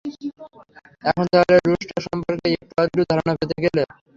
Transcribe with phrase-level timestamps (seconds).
[1.03, 3.81] এখন তাহলে রুস্টার সম্পর্কে একটু-আধটু ধারণা পেয়ে গেলে।